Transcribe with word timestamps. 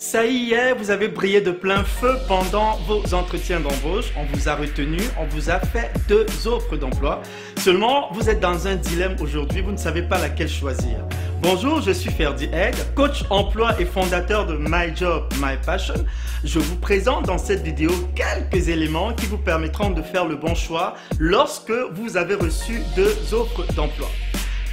Ça 0.00 0.24
y 0.24 0.52
est, 0.52 0.74
vous 0.74 0.92
avez 0.92 1.08
brillé 1.08 1.40
de 1.40 1.50
plein 1.50 1.82
feu 1.82 2.18
pendant 2.28 2.76
vos 2.86 3.02
entretiens 3.14 3.58
d'embauche. 3.58 4.12
On 4.16 4.22
vous 4.32 4.48
a 4.48 4.54
retenu, 4.54 4.98
on 5.18 5.24
vous 5.24 5.50
a 5.50 5.58
fait 5.58 5.90
deux 6.06 6.24
offres 6.46 6.76
d'emploi. 6.76 7.20
Seulement, 7.56 8.08
vous 8.12 8.30
êtes 8.30 8.38
dans 8.38 8.68
un 8.68 8.76
dilemme 8.76 9.16
aujourd'hui, 9.20 9.60
vous 9.60 9.72
ne 9.72 9.76
savez 9.76 10.02
pas 10.02 10.20
laquelle 10.20 10.48
choisir. 10.48 10.98
Bonjour, 11.42 11.82
je 11.82 11.90
suis 11.90 12.12
Ferdi 12.12 12.44
Egg, 12.52 12.76
coach 12.94 13.24
emploi 13.28 13.74
et 13.80 13.84
fondateur 13.84 14.46
de 14.46 14.56
My 14.56 14.94
Job, 14.94 15.24
My 15.42 15.56
Passion. 15.66 15.94
Je 16.44 16.60
vous 16.60 16.76
présente 16.76 17.24
dans 17.26 17.38
cette 17.38 17.64
vidéo 17.64 17.90
quelques 18.14 18.68
éléments 18.68 19.12
qui 19.14 19.26
vous 19.26 19.38
permettront 19.38 19.90
de 19.90 20.02
faire 20.02 20.26
le 20.26 20.36
bon 20.36 20.54
choix 20.54 20.94
lorsque 21.18 21.72
vous 21.94 22.16
avez 22.16 22.36
reçu 22.36 22.82
deux 22.94 23.34
offres 23.34 23.66
d'emploi. 23.74 24.06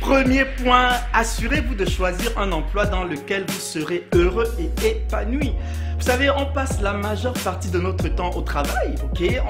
Premier 0.02 0.46
point, 0.46 0.90
assurez-vous 1.14 1.76
de 1.76 1.86
choisir 1.86 2.38
un 2.38 2.52
emploi 2.52 2.86
dans 2.86 3.04
lequel 3.04 3.46
vous 3.48 3.60
serez 3.60 4.08
heureux 4.14 4.48
et 4.60 4.88
épanoui. 4.88 5.54
Vous 5.98 6.12
savez, 6.12 6.30
on 6.30 6.46
passe 6.48 6.82
la 6.82 6.94
majeure 6.94 7.34
partie 7.34 7.70
de 7.70 7.80
notre 7.80 8.08
temps 8.10 8.32
au 8.32 8.42
travail, 8.42 8.96
ok? 9.04 9.42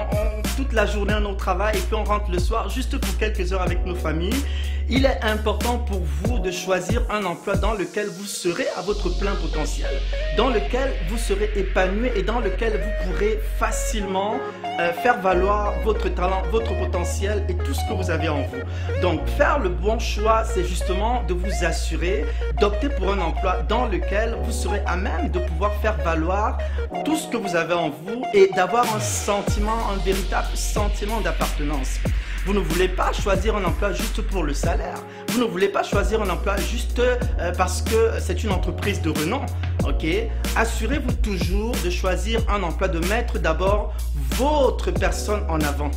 Toute 0.56 0.72
la 0.72 0.86
journée 0.86 1.14
on 1.18 1.24
est 1.24 1.32
au 1.32 1.34
travail 1.34 1.76
et 1.76 1.80
puis 1.80 1.94
on 1.94 2.04
rentre 2.04 2.30
le 2.30 2.38
soir 2.38 2.70
juste 2.70 2.96
pour 2.96 3.18
quelques 3.18 3.52
heures 3.52 3.60
avec 3.62 3.84
nos 3.84 3.94
familles. 3.94 4.42
Il 4.88 5.04
est 5.04 5.18
important 5.22 5.78
pour 5.78 6.00
vous 6.00 6.38
de 6.38 6.52
choisir 6.52 7.02
un 7.10 7.24
emploi 7.24 7.56
dans 7.56 7.74
lequel 7.74 8.06
vous 8.06 8.24
serez 8.24 8.66
à 8.76 8.82
votre 8.82 9.10
plein 9.18 9.34
potentiel, 9.34 9.90
dans 10.36 10.48
lequel 10.48 10.92
vous 11.08 11.18
serez 11.18 11.50
épanoui 11.56 12.10
et 12.14 12.22
dans 12.22 12.38
lequel 12.38 12.72
vous 12.80 13.04
pourrez 13.10 13.40
facilement 13.58 14.36
euh, 14.78 14.92
faire 14.92 15.20
valoir 15.20 15.74
votre 15.84 16.08
talent, 16.08 16.42
votre 16.52 16.72
potentiel 16.78 17.44
et 17.48 17.54
tout 17.54 17.74
ce 17.74 17.80
que 17.88 17.94
vous 17.94 18.10
avez 18.10 18.28
en 18.28 18.42
vous. 18.42 19.00
Donc 19.02 19.26
faire 19.36 19.58
le 19.58 19.70
bon 19.70 19.98
choix, 19.98 20.35
c'est 20.44 20.64
justement 20.64 21.22
de 21.24 21.34
vous 21.34 21.64
assurer 21.64 22.24
d'opter 22.60 22.88
pour 22.88 23.12
un 23.12 23.20
emploi 23.20 23.62
dans 23.68 23.86
lequel 23.86 24.36
vous 24.42 24.52
serez 24.52 24.82
à 24.86 24.96
même 24.96 25.30
de 25.30 25.38
pouvoir 25.40 25.72
faire 25.76 25.96
valoir 25.98 26.58
tout 27.04 27.16
ce 27.16 27.28
que 27.28 27.36
vous 27.36 27.56
avez 27.56 27.74
en 27.74 27.90
vous 27.90 28.22
et 28.34 28.50
d'avoir 28.54 28.84
un 28.94 29.00
sentiment, 29.00 29.90
un 29.92 30.04
véritable 30.04 30.48
sentiment 30.54 31.20
d'appartenance. 31.20 31.98
Vous 32.46 32.54
ne 32.54 32.60
voulez 32.60 32.88
pas 32.88 33.12
choisir 33.12 33.56
un 33.56 33.64
emploi 33.64 33.92
juste 33.92 34.22
pour 34.22 34.44
le 34.44 34.54
salaire. 34.54 34.98
Vous 35.30 35.40
ne 35.40 35.44
voulez 35.44 35.68
pas 35.68 35.82
choisir 35.82 36.22
un 36.22 36.30
emploi 36.30 36.56
juste 36.56 37.00
euh, 37.00 37.52
parce 37.58 37.82
que 37.82 38.12
c'est 38.20 38.44
une 38.44 38.52
entreprise 38.52 39.02
de 39.02 39.10
renom. 39.10 39.40
Ok? 39.84 40.06
Assurez-vous 40.54 41.12
toujours 41.14 41.74
de 41.84 41.90
choisir 41.90 42.40
un 42.48 42.62
emploi, 42.62 42.86
de 42.86 43.00
mettre 43.08 43.40
d'abord 43.40 43.94
votre 44.36 44.92
personne 44.92 45.44
en 45.48 45.60
avant. 45.60 45.90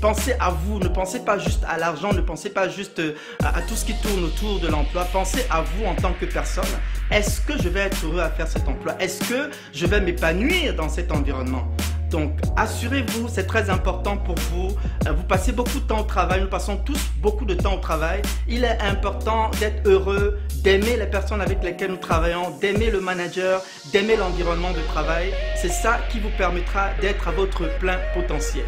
Pensez 0.00 0.34
à 0.38 0.50
vous, 0.50 0.78
ne 0.78 0.88
pensez 0.88 1.20
pas 1.20 1.38
juste 1.38 1.64
à 1.68 1.78
l'argent, 1.78 2.12
ne 2.12 2.20
pensez 2.20 2.50
pas 2.50 2.68
juste 2.68 2.98
euh, 2.98 3.14
à, 3.42 3.60
tout 3.62 3.74
ce 3.74 3.84
qui 3.84 3.94
tourne 3.94 4.24
autour 4.24 4.60
de 4.60 4.68
l'emploi. 4.68 5.04
Pensez 5.12 5.46
à 5.50 5.62
vous 5.62 5.84
en 5.86 5.94
tant 5.94 6.12
que 6.12 6.26
personne. 6.26 6.64
Est-ce 7.10 7.40
que 7.40 7.60
je 7.60 7.68
vais 7.68 7.80
être 7.80 8.04
heureux 8.04 8.20
à 8.20 8.30
faire 8.30 8.46
cet 8.46 8.68
emploi? 8.68 8.94
Est-ce 9.00 9.28
que 9.28 9.50
je 9.72 9.86
vais 9.86 10.00
m'épanouir 10.00 10.74
dans 10.74 10.88
cet 10.88 11.10
environnement? 11.10 11.66
Donc, 12.10 12.38
assurez-vous, 12.56 13.28
c'est 13.28 13.46
très 13.46 13.70
important 13.70 14.16
pour 14.16 14.36
vous. 14.52 14.76
Euh, 15.08 15.12
vous 15.12 15.24
passez 15.24 15.50
beaucoup 15.50 15.80
de 15.80 15.86
temps 15.86 16.02
au 16.02 16.04
travail, 16.04 16.42
nous 16.42 16.48
passons 16.48 16.76
tous 16.76 17.10
beaucoup 17.20 17.44
de 17.44 17.54
temps 17.54 17.74
au 17.74 17.80
travail. 17.80 18.22
Il 18.46 18.62
est 18.62 18.78
important 18.80 19.50
d'être 19.58 19.88
heureux, 19.88 20.38
d'aimer 20.62 20.96
les 20.96 21.06
personnes 21.06 21.40
avec 21.40 21.64
lesquelles 21.64 21.90
nous 21.90 21.96
travaillons, 21.96 22.56
d'aimer 22.60 22.90
le 22.90 23.00
manager, 23.00 23.62
d'aimer 23.92 24.14
l'environnement 24.16 24.70
de 24.72 24.82
travail. 24.92 25.32
C'est 25.56 25.72
ça 25.72 25.98
qui 26.12 26.20
vous 26.20 26.30
permettra 26.38 26.90
d'être 27.00 27.26
à 27.26 27.32
votre 27.32 27.68
plein 27.78 27.98
potentiel. 28.14 28.64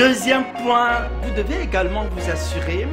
Deuxième 0.00 0.44
point, 0.54 1.10
vous 1.22 1.30
devez 1.34 1.60
également 1.62 2.06
vous 2.06 2.30
assurer 2.30 2.88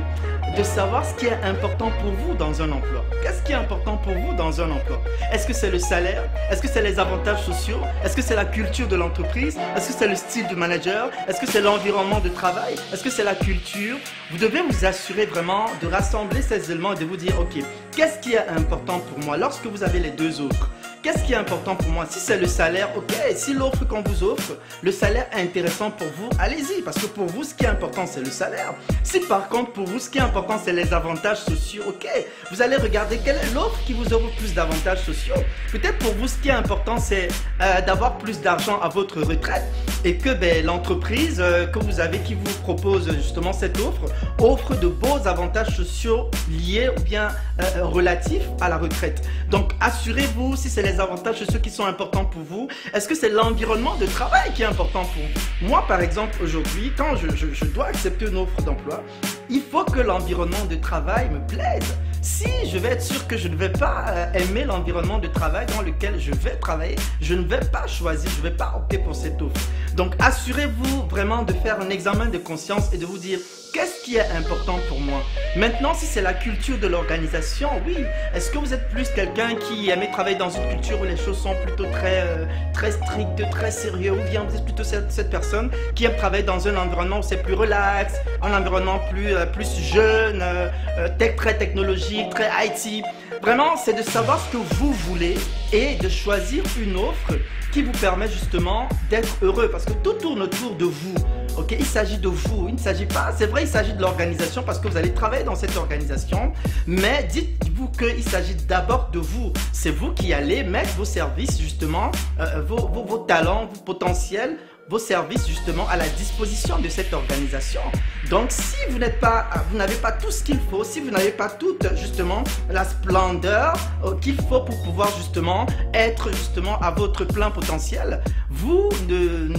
de 0.57 0.61
savoir 0.61 1.05
ce 1.05 1.13
qui 1.15 1.27
est 1.27 1.41
important 1.41 1.89
pour 2.01 2.11
vous 2.11 2.33
dans 2.33 2.61
un 2.61 2.69
emploi. 2.69 3.05
Qu'est-ce 3.23 3.41
qui 3.43 3.53
est 3.53 3.55
important 3.55 3.95
pour 3.95 4.11
vous 4.11 4.33
dans 4.35 4.59
un 4.59 4.69
emploi? 4.71 5.01
Est-ce 5.31 5.47
que 5.47 5.53
c'est 5.53 5.71
le 5.71 5.79
salaire? 5.79 6.23
Est-ce 6.51 6.61
que 6.61 6.67
c'est 6.67 6.81
les 6.81 6.99
avantages 6.99 7.43
sociaux? 7.43 7.79
Est-ce 8.03 8.13
que 8.13 8.21
c'est 8.21 8.35
la 8.35 8.43
culture 8.43 8.89
de 8.89 8.97
l'entreprise? 8.97 9.57
Est-ce 9.77 9.87
que 9.87 9.93
c'est 9.99 10.07
le 10.09 10.15
style 10.15 10.47
du 10.47 10.57
manager? 10.57 11.09
Est-ce 11.29 11.39
que 11.39 11.47
c'est 11.47 11.61
l'environnement 11.61 12.19
de 12.19 12.27
travail? 12.27 12.75
Est-ce 12.91 13.05
que 13.05 13.09
c'est 13.09 13.23
la 13.23 13.35
culture? 13.35 13.95
Vous 14.29 14.37
devez 14.37 14.61
vous 14.61 14.83
assurer 14.83 15.27
vraiment 15.27 15.67
de 15.81 15.87
rassembler 15.87 16.41
ces 16.41 16.69
éléments 16.69 16.91
et 16.91 16.99
de 16.99 17.05
vous 17.05 17.15
dire, 17.15 17.39
ok, 17.39 17.63
qu'est-ce 17.95 18.19
qui 18.19 18.33
est 18.33 18.49
important 18.49 18.99
pour 18.99 19.23
moi? 19.23 19.37
Lorsque 19.37 19.65
vous 19.65 19.81
avez 19.81 19.99
les 19.99 20.11
deux 20.11 20.41
autres 20.41 20.71
Qu'est-ce 21.07 21.23
qui 21.23 21.31
est 21.31 21.37
important 21.37 21.73
pour 21.77 21.87
moi? 21.87 22.05
Si 22.09 22.19
c'est 22.19 22.37
le 22.37 22.47
salaire, 22.47 22.89
ok. 22.97 23.13
Si 23.33 23.53
l'offre 23.53 23.85
qu'on 23.85 24.01
vous 24.01 24.23
offre, 24.25 24.57
le 24.81 24.91
salaire 24.91 25.27
est 25.31 25.41
intéressant 25.41 25.89
pour 25.89 26.07
vous, 26.07 26.29
allez-y. 26.37 26.81
Parce 26.81 26.97
que 26.97 27.05
pour 27.05 27.27
vous, 27.27 27.45
ce 27.45 27.53
qui 27.53 27.63
est 27.63 27.69
important, 27.69 28.05
c'est 28.05 28.19
le 28.19 28.29
salaire. 28.29 28.73
Si 29.03 29.21
par 29.21 29.47
contre, 29.47 29.71
pour 29.71 29.85
vous, 29.85 29.99
ce 29.99 30.09
qui 30.09 30.17
est 30.17 30.21
important, 30.21 30.59
c'est 30.61 30.73
les 30.73 30.93
avantages 30.93 31.39
sociaux, 31.39 31.83
ok. 31.87 32.05
Vous 32.51 32.61
allez 32.61 32.75
regarder 32.75 33.19
quelle 33.23 33.37
est 33.37 33.53
l'offre 33.53 33.79
qui 33.85 33.93
vous 33.93 34.13
offre 34.13 34.29
plus 34.35 34.53
d'avantages 34.53 35.05
sociaux. 35.05 35.35
Peut-être 35.71 35.97
pour 35.99 36.13
vous, 36.15 36.27
ce 36.27 36.35
qui 36.39 36.49
est 36.49 36.51
important, 36.51 36.97
c'est 36.97 37.29
euh, 37.61 37.79
d'avoir 37.83 38.17
plus 38.17 38.41
d'argent 38.41 38.77
à 38.81 38.89
votre 38.89 39.21
retraite 39.21 39.63
et 40.03 40.17
que 40.17 40.33
ben, 40.33 40.65
l'entreprise 40.65 41.37
euh, 41.39 41.67
que 41.67 41.79
vous 41.79 42.01
avez 42.01 42.19
qui 42.19 42.33
vous 42.33 42.53
propose 42.63 43.09
justement 43.13 43.53
cette 43.53 43.79
offre 43.79 44.11
offre 44.39 44.75
de 44.75 44.87
beaux 44.87 45.25
avantages 45.25 45.75
sociaux 45.75 46.29
liés 46.49 46.89
ou 46.89 47.01
bien 47.01 47.29
euh, 47.61 47.85
relatifs 47.85 48.47
à 48.59 48.67
la 48.67 48.77
retraite. 48.77 49.25
Donc, 49.49 49.71
assurez-vous 49.79 50.57
si 50.57 50.69
c'est 50.69 50.81
les 50.81 50.96
avantages 50.99 51.43
ceux 51.49 51.59
qui 51.59 51.69
sont 51.69 51.85
importants 51.85 52.25
pour 52.25 52.41
vous 52.41 52.67
Est-ce 52.93 53.07
que 53.07 53.15
c'est 53.15 53.29
l'environnement 53.29 53.95
de 53.95 54.05
travail 54.05 54.51
qui 54.53 54.63
est 54.63 54.65
important 54.65 55.03
pour 55.03 55.23
vous? 55.23 55.67
Moi, 55.67 55.83
par 55.87 56.01
exemple, 56.01 56.37
aujourd'hui, 56.41 56.91
quand 56.95 57.15
je, 57.15 57.65
dois 57.65 57.87
accepter 57.87 58.27
une 58.27 58.37
offre 58.37 58.61
d'emploi, 58.61 59.03
il 59.49 59.61
faut 59.61 59.83
que 59.83 59.99
l'environnement 59.99 60.65
de 60.69 60.75
travail 60.75 61.29
me 61.29 61.45
plaise. 61.47 61.95
Si 62.21 62.49
je 62.65 62.77
vais 62.77 62.89
être 62.89 63.01
sûr 63.01 63.27
que 63.27 63.37
je 63.37 63.47
ne 63.47 63.55
vais 63.55 63.71
pas 63.71 64.05
euh, 64.09 64.33
aimer 64.33 64.65
l'environnement 64.65 65.17
de 65.17 65.27
travail 65.27 65.65
dans 65.67 65.81
lequel 65.81 66.19
je 66.19 66.31
vais 66.31 66.57
travailler, 66.57 66.95
je 67.21 67.35
ne 67.35 67.43
vais 67.43 67.61
pas 67.71 67.87
choisir, 67.87 68.29
je 68.31 68.37
ne 68.37 68.49
vais 68.49 68.55
pas 68.55 68.73
opter 68.75 68.97
pour 68.97 69.15
cette 69.15 69.41
offre. 69.41 69.61
Donc 69.95 70.13
assurez-vous 70.19 71.07
vraiment 71.07 71.43
de 71.43 71.53
faire 71.53 71.79
un 71.79 71.89
examen 71.89 72.25
de 72.25 72.37
conscience 72.37 72.93
et 72.93 72.97
de 72.97 73.05
vous 73.05 73.17
dire 73.17 73.39
qu'est-ce 73.73 74.03
qui 74.03 74.17
est 74.17 74.29
important 74.35 74.79
pour 74.87 74.99
moi? 74.99 75.19
Maintenant, 75.55 75.93
si 75.93 76.05
c'est 76.05 76.21
la 76.21 76.33
culture 76.33 76.77
de 76.77 76.87
l'organisation, 76.87 77.69
oui. 77.85 77.97
Est-ce 78.33 78.51
que 78.51 78.57
vous 78.57 78.73
êtes 78.73 78.89
plus 78.89 79.09
quelqu'un 79.09 79.55
qui 79.55 79.89
aime 79.89 80.09
travailler 80.11 80.35
dans 80.35 80.49
une 80.49 80.67
culture 80.69 80.99
où 81.01 81.03
les 81.03 81.17
choses 81.17 81.37
sont 81.37 81.55
plutôt 81.65 81.85
très, 81.85 82.21
euh, 82.21 82.45
très 82.73 82.91
strictes, 82.91 83.49
très 83.51 83.71
sérieux, 83.71 84.11
ou 84.11 84.29
bien 84.29 84.43
vous 84.43 84.55
êtes 84.55 84.65
plutôt 84.65 84.83
cette, 84.83 85.29
personne 85.29 85.69
qui 85.95 86.05
aime 86.05 86.15
travailler 86.15 86.43
dans 86.43 86.67
un 86.67 86.77
environnement 86.77 87.19
où 87.19 87.23
c'est 87.23 87.41
plus 87.41 87.53
relax, 87.53 88.13
un 88.41 88.53
environnement 88.53 88.99
plus, 89.09 89.35
euh, 89.35 89.45
plus 89.45 89.79
jeune, 89.81 90.41
euh, 90.41 90.69
tech, 91.17 91.35
très 91.35 91.57
technologique, 91.57 92.29
très 92.29 92.49
IT. 92.65 93.03
Vraiment, 93.41 93.77
c'est 93.77 93.93
de 93.93 94.03
savoir 94.03 94.39
ce 94.39 94.57
que 94.57 94.57
vous 94.75 94.93
voulez 94.93 95.35
et 95.73 95.95
de 95.95 96.09
choisir 96.09 96.63
une 96.79 96.95
offre 96.95 97.33
qui 97.71 97.83
vous 97.83 97.91
permet 97.91 98.27
justement 98.27 98.87
d'être 99.09 99.37
heureux 99.41 99.69
parce 99.69 99.85
que 99.85 99.93
tout 100.03 100.13
tourne 100.13 100.41
autour 100.41 100.75
de 100.75 100.85
vous. 100.85 101.15
Ok, 101.57 101.75
il 101.77 101.85
s'agit 101.85 102.17
de 102.17 102.27
vous, 102.27 102.67
il 102.67 102.75
ne 102.75 102.79
s'agit 102.79 103.07
pas, 103.07 103.33
c'est 103.35 103.47
vrai, 103.47 103.63
il 103.63 103.67
s'agit 103.67 103.93
de 103.93 104.01
l'organisation 104.01 104.61
parce 104.61 104.77
que 104.79 104.87
vous 104.87 104.95
allez 104.95 105.13
travailler 105.13 105.43
dans 105.43 105.55
cette 105.55 105.75
organisation, 105.75 106.53
mais 106.85 107.27
dites-vous 107.31 107.87
qu'il 107.89 108.23
s'agit 108.23 108.53
d'abord 108.67 109.09
de 109.11 109.17
vous. 109.17 109.51
C'est 109.73 109.89
vous 109.89 110.11
qui 110.13 110.33
allez 110.33 110.63
mettre 110.63 110.91
vos 110.91 111.05
services 111.05 111.59
justement, 111.59 112.11
euh, 112.39 112.61
vos, 112.61 112.87
vos, 112.87 113.03
vos 113.03 113.17
talents, 113.17 113.67
vos 113.73 113.81
potentiels 113.81 114.57
vos 114.89 114.99
services 114.99 115.47
justement 115.47 115.87
à 115.89 115.97
la 115.97 116.07
disposition 116.07 116.79
de 116.79 116.87
cette 116.89 117.13
organisation. 117.13 117.81
Donc 118.29 118.51
si 118.51 118.77
vous 118.89 118.97
n'êtes 118.97 119.19
pas, 119.19 119.47
vous 119.69 119.77
n'avez 119.77 119.95
pas 119.95 120.11
tout 120.11 120.31
ce 120.31 120.43
qu'il 120.43 120.59
faut, 120.69 120.83
si 120.83 120.99
vous 120.99 121.11
n'avez 121.11 121.31
pas 121.31 121.49
toute 121.49 121.93
justement 121.95 122.43
la 122.69 122.85
splendeur 122.85 123.73
euh, 124.05 124.15
qu'il 124.15 124.35
faut 124.35 124.61
pour 124.61 124.81
pouvoir 124.83 125.09
justement 125.17 125.65
être 125.93 126.31
justement 126.31 126.79
à 126.79 126.91
votre 126.91 127.25
plein 127.25 127.51
potentiel, 127.51 128.21
vous 128.49 128.89
ne, 129.07 129.49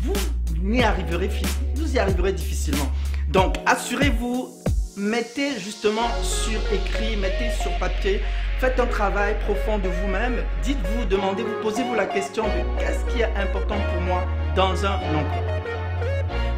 vous 0.00 0.14
n'y 0.62 0.82
vous 1.74 1.94
y 1.94 1.98
arriverez 1.98 2.32
difficilement. 2.32 2.90
Donc 3.28 3.56
assurez-vous 3.66 4.48
mettez 4.96 5.58
justement 5.58 6.08
sur 6.22 6.60
écrit, 6.72 7.16
mettez 7.16 7.50
sur 7.60 7.72
papier, 7.78 8.20
faites 8.58 8.78
un 8.78 8.86
travail 8.86 9.36
profond 9.40 9.78
de 9.78 9.88
vous-même, 9.88 10.36
dites-vous, 10.62 11.04
demandez-vous, 11.06 11.62
posez-vous 11.62 11.94
la 11.94 12.06
question 12.06 12.44
de 12.44 12.78
qu'est-ce 12.78 13.04
qui 13.12 13.22
est 13.22 13.36
important 13.36 13.76
pour 13.92 14.02
moi 14.02 14.24
dans 14.54 14.84
un 14.84 14.96
emploi. 14.96 15.81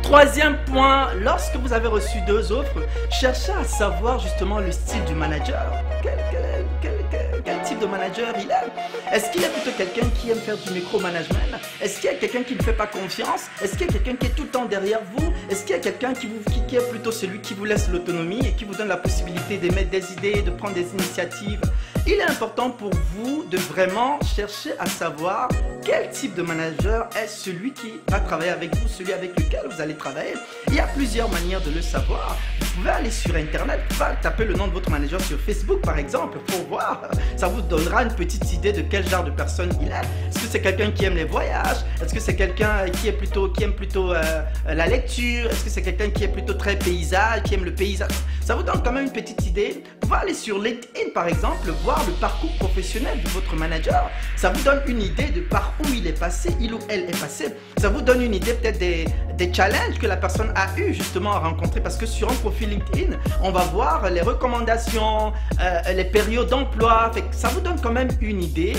Troisième 0.05 0.59
point, 0.67 1.15
lorsque 1.15 1.57
vous 1.57 1.73
avez 1.73 1.89
reçu 1.89 2.21
deux 2.27 2.53
offres, 2.53 2.83
cherchez 3.11 3.53
à 3.53 3.65
savoir 3.65 4.19
justement 4.19 4.59
le 4.59 4.71
style 4.71 5.03
du 5.07 5.15
manager. 5.15 5.65
Quel, 6.03 7.63
type 7.65 7.79
de 7.79 7.87
manager 7.87 8.35
il 8.39 8.51
est? 8.51 9.15
Est-ce 9.17 9.31
qu'il 9.31 9.43
est 9.43 9.49
plutôt 9.49 9.71
quelqu'un 9.77 10.07
qui 10.11 10.31
aime 10.31 10.39
faire 10.39 10.59
du 10.59 10.73
micromanagement? 10.73 11.39
Est-ce 11.81 12.01
qu'il 12.01 12.11
y 12.11 12.13
a 12.13 12.17
quelqu'un 12.17 12.43
qui 12.43 12.55
ne 12.55 12.63
fait 12.63 12.75
pas 12.75 12.87
confiance? 12.87 13.47
Est-ce 13.63 13.79
qu'il 13.79 13.87
y 13.87 13.91
a 13.91 13.93
quelqu'un 13.95 14.17
qui 14.17 14.27
est 14.27 14.37
tout 14.37 14.43
le 14.43 14.51
temps 14.51 14.67
derrière 14.67 15.01
vous? 15.17 15.33
Est-ce 15.49 15.65
qu'il 15.65 15.75
y 15.75 15.79
a 15.79 15.83
quelqu'un 15.83 16.13
qui, 16.13 16.27
vous, 16.27 16.41
qui, 16.69 16.77
est 16.77 16.91
plutôt 16.91 17.11
celui 17.11 17.41
qui 17.41 17.55
vous 17.55 17.65
laisse 17.65 17.89
l'autonomie 17.89 18.41
et 18.47 18.53
qui 18.53 18.65
vous 18.65 18.75
donne 18.75 18.89
la 18.89 18.99
possibilité 18.99 19.57
d'émettre 19.57 19.89
des 19.89 20.13
idées, 20.13 20.43
de 20.43 20.51
prendre 20.51 20.75
des 20.75 20.87
initiatives? 20.93 21.63
Il 22.07 22.13
est 22.13 22.29
important 22.29 22.69
pour 22.69 22.91
vous 23.15 23.45
de 23.45 23.57
vraiment 23.57 24.19
chercher 24.37 24.73
à 24.79 24.85
savoir 24.85 25.49
quel 25.85 26.09
type 26.11 26.35
de 26.35 26.43
manager 26.43 27.09
est 27.23 27.29
celui 27.29 27.73
qui 27.73 27.93
va 28.09 28.19
travailler 28.21 28.51
avec 28.51 28.75
vous, 28.77 28.89
celui 28.89 29.13
avec 29.13 29.39
lequel 29.39 29.61
vous 29.71 29.81
allez 29.81 29.95
travailler? 29.95 30.35
Il 30.69 30.75
y 30.75 30.81
a 30.81 30.87
plusieurs 30.87 31.29
manières 31.31 31.61
de 31.61 31.71
le 31.71 31.83
savoir. 31.83 32.37
Vous 32.61 32.81
pouvez 32.81 32.91
aller 32.91 33.11
sur 33.11 33.37
Internet, 33.37 33.81
taper 34.23 34.47
le 34.47 34.55
nom 34.55 34.67
de 34.67 34.73
votre 34.73 34.91
manager 34.91 35.21
sur 35.21 35.39
Facebook 35.39 35.81
par 35.83 35.99
exemple 35.99 36.39
pour 36.47 36.67
voir. 36.67 37.03
Ça 37.37 37.49
vous 37.49 37.61
donnera 37.61 38.03
une 38.03 38.15
petite 38.15 38.53
idée 38.53 38.73
de 38.73 38.81
quel 38.81 39.07
genre 39.09 39.25
de 39.25 39.31
personne 39.31 39.71
il 39.81 39.89
est. 39.89 40.29
Est-ce 40.29 40.41
que 40.41 40.47
c'est 40.47 40.61
quelqu'un 40.61 40.91
qui 40.91 41.05
aime 41.05 41.17
les 41.17 41.25
voyages? 41.25 41.85
Est-ce 42.03 42.15
que 42.15 42.21
c'est 42.21 42.35
quelqu'un 42.35 42.87
qui 42.91 43.09
est 43.09 43.13
plutôt 43.13 43.49
qui 43.49 43.65
aime 43.65 43.75
plutôt 43.75 44.13
euh, 44.13 44.43
la 44.67 44.87
lecture? 44.87 45.51
Est-ce 45.51 45.65
que 45.65 45.71
c'est 45.71 45.83
quelqu'un 45.83 46.11
qui 46.11 46.25
est 46.25 46.29
plutôt 46.29 46.55
très 46.55 46.77
paysage, 46.77 47.43
qui 47.45 47.55
aime 47.55 47.65
le 47.65 47.75
paysage 47.75 48.11
Ça 48.41 48.55
vous 48.55 48.63
donne 48.63 48.83
quand 48.83 48.93
même 48.93 49.05
une 49.05 49.13
petite 49.13 49.47
idée. 49.47 49.85
Vous 50.01 50.09
pouvez 50.09 50.21
aller 50.21 50.35
sur 50.35 50.59
LinkedIn 50.59 51.11
par 51.15 51.29
exemple, 51.29 51.71
voir 51.85 52.03
le 52.07 52.13
parcours 52.15 52.57
professionnel 52.59 53.23
de 53.23 53.29
votre 53.29 53.55
manager. 53.55 54.11
Ça 54.37 54.51
vous 54.51 54.63
donne 54.65 54.83
une 54.89 55.03
idée 55.03 55.29
de 55.29 55.43
par 55.43 55.74
où 55.81 55.89
il 55.95 56.07
est 56.07 56.19
passé, 56.19 56.51
il 56.61 56.75
ou 56.75 56.79
elle 56.89 57.05
est 57.05 57.21
passé. 57.21 57.55
Ça 57.79 57.89
vous 57.89 58.01
donne 58.01 58.23
une 58.23 58.35
idée 58.35 58.55
peut-être 58.55 58.79
des, 58.79 59.07
des 59.37 59.53
challenges 59.53 59.99
que 60.01 60.07
la 60.07 60.17
personne 60.17 60.53
a 60.55 60.69
eu 60.79 60.95
justement 60.95 61.33
à 61.33 61.39
rencontrer 61.41 61.81
parce 61.81 61.97
que 61.97 62.07
sur 62.07 62.31
un 62.31 62.35
profil 62.35 62.71
LinkedIn, 62.71 63.17
on 63.43 63.51
va 63.51 63.65
voir 63.65 64.11
les 64.11 64.21
recommandations, 64.21 65.33
euh, 65.61 65.93
les 65.93 66.05
périodes 66.05 66.49
d'emploi. 66.49 67.11
Ça 67.33 67.49
vous 67.49 67.61
donne 67.61 67.81
quand 67.81 67.93
même 67.93 68.09
une 68.21 68.43
idée. 68.43 68.75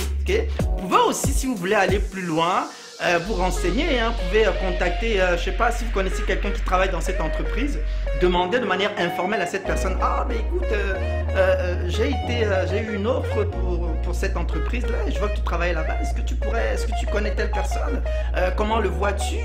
Vous 0.59 0.88
pouvez 0.88 1.01
aussi, 1.07 1.31
si 1.31 1.45
vous 1.45 1.56
voulez 1.56 1.75
aller 1.75 2.00
plus 2.00 2.24
loin, 2.24 2.68
euh, 3.03 3.19
vous 3.25 3.33
renseigner. 3.33 4.00
Hein. 4.00 4.13
Vous 4.15 4.27
pouvez 4.27 4.45
euh, 4.45 4.51
contacter, 4.51 5.18
je 5.18 5.31
ne 5.33 5.38
sais 5.38 5.51
pas, 5.51 5.71
si 5.71 5.86
vous 5.86 5.92
connaissez 5.92 6.24
quelqu'un 6.24 6.51
qui 6.51 6.62
travaille 6.62 6.89
dans 6.89 7.01
cette 7.01 7.21
entreprise, 7.21 7.80
demander 8.21 8.59
de 8.59 8.65
manière 8.65 8.92
informelle 8.97 9.42
à 9.42 9.45
cette 9.45 9.65
personne, 9.65 9.97
ah 10.01 10.25
mais 10.27 10.36
écoute, 10.36 10.63
j'ai 11.88 12.09
été, 12.09 12.47
j'ai 12.69 12.80
eu 12.80 12.95
une 12.95 13.07
offre 13.07 13.44
pour, 13.44 13.92
pour 14.03 14.15
cette 14.15 14.38
entreprise 14.38 14.86
là, 14.88 14.97
et 15.07 15.12
je 15.12 15.19
vois 15.19 15.30
que 15.30 15.36
tu 15.36 15.42
travailles 15.42 15.74
là-bas. 15.74 16.01
Est-ce 16.01 16.13
que 16.13 16.21
tu 16.21 16.36
pourrais, 16.36 16.74
est-ce 16.74 16.86
que 16.86 16.94
tu 17.00 17.06
connais 17.07 17.31
telle 17.31 17.51
personne? 17.51 18.01
Comment 18.56 18.80
le 18.80 18.89
vois-tu? 18.89 19.36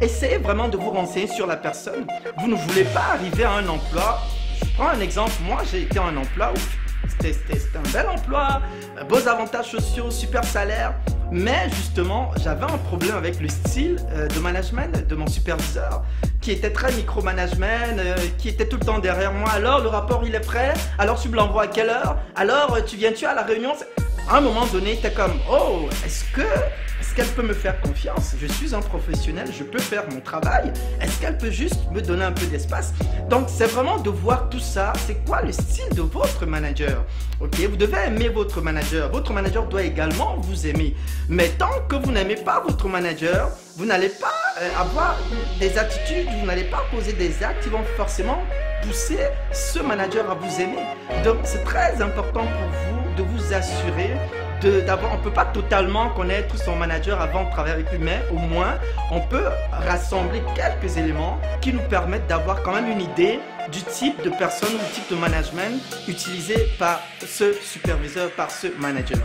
Essayez 0.00 0.38
vraiment 0.38 0.68
de 0.68 0.76
vous 0.76 0.90
renseigner 0.90 1.26
sur 1.26 1.46
la 1.46 1.56
personne. 1.56 2.06
Vous 2.38 2.48
ne 2.48 2.54
voulez 2.54 2.84
pas 2.84 3.14
arriver 3.14 3.44
à 3.44 3.52
un 3.52 3.68
emploi. 3.68 4.20
Je 4.60 4.70
prends 4.74 4.88
un 4.88 5.00
exemple. 5.00 5.32
Moi, 5.42 5.62
j'ai 5.70 5.82
été 5.82 5.98
en 5.98 6.08
un 6.08 6.16
emploi 6.16 6.52
où 6.54 6.58
c'était 7.20 7.58
un 7.76 7.92
bel 7.92 8.08
emploi, 8.08 8.60
beaux 9.08 9.26
avantages 9.26 9.70
sociaux, 9.70 10.10
super 10.10 10.44
salaire. 10.44 10.94
Mais 11.32 11.68
justement, 11.74 12.30
j'avais 12.42 12.64
un 12.64 12.78
problème 12.78 13.16
avec 13.16 13.40
le 13.40 13.48
style 13.48 13.96
euh, 14.12 14.28
de 14.28 14.38
management 14.38 15.06
de 15.06 15.14
mon 15.14 15.26
superviseur, 15.26 16.04
qui 16.40 16.52
était 16.52 16.70
très 16.70 16.92
micromanagement, 16.92 17.96
euh, 17.98 18.16
qui 18.38 18.48
était 18.48 18.66
tout 18.66 18.76
le 18.76 18.86
temps 18.86 18.98
derrière 19.00 19.32
moi. 19.32 19.50
Alors, 19.50 19.80
le 19.80 19.88
rapport, 19.88 20.22
il 20.24 20.34
est 20.34 20.40
prêt. 20.40 20.72
Alors, 20.98 21.20
tu 21.20 21.28
me 21.28 21.36
l'envoies 21.36 21.64
à 21.64 21.66
quelle 21.66 21.90
heure? 21.90 22.16
Alors, 22.36 22.78
tu 22.86 22.96
viens-tu 22.96 23.26
à 23.26 23.34
la 23.34 23.42
réunion? 23.42 23.72
À 24.28 24.38
un 24.38 24.40
moment 24.40 24.66
donné, 24.66 24.98
tu 25.00 25.06
es 25.06 25.12
comme, 25.12 25.34
oh, 25.50 25.88
est-ce 26.04 26.24
que 26.32 26.42
qu'elle 27.16 27.26
peut 27.28 27.42
me 27.42 27.54
faire 27.54 27.80
confiance 27.80 28.34
Je 28.38 28.46
suis 28.46 28.74
un 28.74 28.80
professionnel, 28.80 29.48
je 29.50 29.64
peux 29.64 29.78
faire 29.78 30.04
mon 30.12 30.20
travail. 30.20 30.70
Est-ce 31.00 31.18
qu'elle 31.18 31.38
peut 31.38 31.50
juste 31.50 31.90
me 31.90 32.02
donner 32.02 32.24
un 32.24 32.32
peu 32.32 32.44
d'espace? 32.46 32.92
Donc 33.30 33.46
c'est 33.48 33.66
vraiment 33.66 33.96
de 33.98 34.10
voir 34.10 34.50
tout 34.50 34.60
ça. 34.60 34.92
C'est 35.06 35.24
quoi 35.24 35.40
le 35.42 35.50
style 35.50 35.88
de 35.94 36.02
votre 36.02 36.44
manager? 36.44 37.04
Ok, 37.40 37.58
vous 37.70 37.76
devez 37.76 37.96
aimer 38.06 38.28
votre 38.28 38.60
manager. 38.60 39.10
Votre 39.10 39.32
manager 39.32 39.66
doit 39.66 39.82
également 39.82 40.36
vous 40.40 40.66
aimer. 40.66 40.94
Mais 41.28 41.48
tant 41.48 41.80
que 41.88 41.96
vous 41.96 42.12
n'aimez 42.12 42.36
pas 42.36 42.60
votre 42.60 42.86
manager, 42.86 43.50
vous 43.76 43.86
n'allez 43.86 44.10
pas 44.10 44.34
euh, 44.60 44.68
avoir 44.78 45.16
des 45.58 45.78
attitudes, 45.78 46.28
vous 46.38 46.46
n'allez 46.46 46.64
pas 46.64 46.84
poser 46.90 47.14
des 47.14 47.42
actes 47.42 47.62
qui 47.62 47.70
vont 47.70 47.84
forcément 47.96 48.42
pousser 48.82 49.18
ce 49.52 49.78
manager 49.78 50.30
à 50.30 50.34
vous 50.34 50.60
aimer. 50.60 50.84
Donc 51.24 51.38
c'est 51.44 51.64
très 51.64 52.00
important 52.02 52.44
pour 52.44 52.68
vous 52.68 53.16
de 53.16 53.22
vous 53.22 53.54
assurer 53.54 54.10
on 54.64 55.16
ne 55.16 55.22
peut 55.22 55.32
pas 55.32 55.44
totalement 55.46 56.10
connaître 56.10 56.56
son 56.56 56.76
manager 56.76 57.20
avant 57.20 57.44
de 57.44 57.50
travailler 57.50 57.74
avec 57.74 57.90
lui, 57.92 57.98
mais 57.98 58.22
au 58.30 58.38
moins, 58.38 58.78
on 59.10 59.20
peut 59.20 59.44
rassembler 59.70 60.42
quelques 60.54 60.96
éléments 60.96 61.38
qui 61.60 61.72
nous 61.72 61.82
permettent 61.88 62.26
d'avoir 62.26 62.62
quand 62.62 62.72
même 62.72 62.90
une 62.90 63.02
idée 63.02 63.40
du 63.70 63.82
type 63.82 64.22
de 64.22 64.30
personne 64.30 64.70
du 64.70 64.92
type 64.94 65.10
de 65.10 65.16
management 65.16 65.80
utilisé 66.08 66.68
par 66.78 67.00
ce 67.20 67.52
superviseur, 67.52 68.30
par 68.30 68.50
ce 68.50 68.68
manager. 68.78 69.18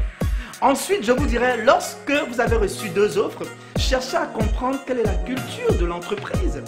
Ensuite, 0.61 1.03
je 1.03 1.11
vous 1.11 1.25
dirais, 1.25 1.57
lorsque 1.57 2.11
vous 2.29 2.39
avez 2.39 2.55
reçu 2.55 2.89
deux 2.89 3.17
offres, 3.17 3.43
cherchez 3.77 4.17
à 4.17 4.25
comprendre 4.25 4.79
quelle 4.85 4.99
est 4.99 5.03
la 5.03 5.15
culture 5.15 5.73
de 5.79 5.85
l'entreprise. 5.85 6.61